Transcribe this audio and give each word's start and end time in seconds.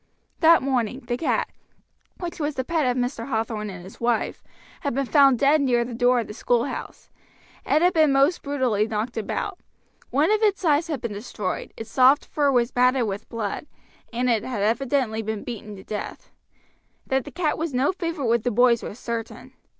That 0.39 0.63
morning 0.63 1.01
the 1.01 1.15
cat, 1.15 1.51
which 2.19 2.39
was 2.39 2.55
the 2.55 2.63
pet 2.63 2.87
of 2.87 2.97
Mr. 2.97 3.27
Hathorn 3.27 3.69
and 3.69 3.83
his 3.83 4.01
wife, 4.01 4.43
had 4.79 4.95
been 4.95 5.05
found 5.05 5.37
dead 5.37 5.61
near 5.61 5.85
the 5.85 5.93
door 5.93 6.19
of 6.19 6.25
the 6.25 6.33
schoolhouse. 6.33 7.11
It 7.67 7.83
had 7.83 7.93
been 7.93 8.11
most 8.11 8.41
brutally 8.41 8.87
knocked 8.87 9.15
about. 9.15 9.59
One 10.09 10.31
of 10.31 10.41
its 10.41 10.65
eyes 10.65 10.87
had 10.87 11.01
been 11.01 11.13
destroyed, 11.13 11.71
its 11.77 11.91
soft 11.91 12.25
fur 12.25 12.51
was 12.51 12.73
matted 12.75 13.05
with 13.05 13.29
blood, 13.29 13.67
and 14.11 14.27
it 14.27 14.43
had 14.43 14.63
evidently 14.63 15.21
been 15.21 15.43
beaten 15.43 15.75
to 15.75 15.83
death. 15.83 16.31
That 17.05 17.23
the 17.23 17.29
cat 17.31 17.55
was 17.59 17.71
no 17.71 17.91
favorite 17.91 18.25
with 18.25 18.41
the 18.41 18.49
boys 18.49 18.81
was 18.81 18.97
certain. 18.97 19.53